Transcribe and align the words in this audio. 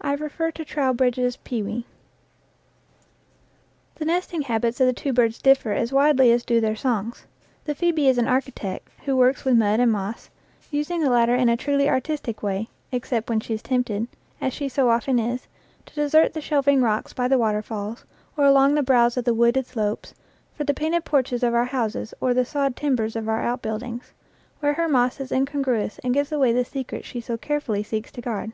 I 0.00 0.12
refer 0.12 0.52
to 0.52 0.64
Trow 0.64 0.92
bridge's 0.92 1.38
"Pewee." 1.38 1.86
The 3.96 4.04
nesting 4.04 4.42
habits 4.42 4.80
of 4.80 4.86
the 4.86 4.92
two 4.92 5.12
birds 5.12 5.42
differ 5.42 5.72
as 5.72 5.92
widely 5.92 6.30
as 6.30 6.44
do 6.44 6.60
their 6.60 6.76
songs. 6.76 7.26
The 7.64 7.74
phoebe 7.74 8.06
is 8.06 8.16
an 8.16 8.28
architect 8.28 8.88
tvho 9.06 9.16
works 9.16 9.44
with 9.44 9.56
mud 9.56 9.80
and 9.80 9.90
moss, 9.90 10.30
using 10.70 11.00
the 11.00 11.10
latter 11.10 11.34
in 11.34 11.48
a 11.48 11.56
truly 11.56 11.88
artistic 11.88 12.44
way, 12.44 12.68
except 12.92 13.28
when 13.28 13.40
she 13.40 13.54
is 13.54 13.62
tempted, 13.62 14.06
as 14.40 14.52
she 14.52 14.68
so 14.68 14.88
often 14.88 15.18
is, 15.18 15.48
to 15.86 15.96
desert 15.96 16.32
the 16.34 16.40
shelving 16.40 16.80
rocks 16.80 17.12
by 17.12 17.26
the 17.26 17.36
waterfalls, 17.36 18.04
or 18.36 18.44
along 18.44 18.74
the 18.76 18.84
brows 18.84 19.16
of 19.16 19.24
the 19.24 19.34
wooded 19.34 19.66
slopes, 19.66 20.14
for 20.54 20.62
the 20.62 20.74
painted 20.74 21.04
porches 21.04 21.42
of 21.42 21.54
our 21.54 21.64
houses 21.64 22.14
or 22.20 22.32
the 22.32 22.44
sawed 22.44 22.76
timbers 22.76 23.16
of 23.16 23.28
our 23.28 23.42
outbuildings, 23.42 24.12
where 24.60 24.74
her 24.74 24.86
moss 24.86 25.18
is 25.18 25.32
in 25.32 25.44
congruous 25.44 25.98
and 26.04 26.14
gives 26.14 26.30
away 26.30 26.52
the 26.52 26.64
secret 26.64 27.04
she 27.04 27.20
so 27.20 27.36
care 27.36 27.58
fully 27.58 27.82
seeks 27.82 28.12
to 28.12 28.20
guard. 28.20 28.52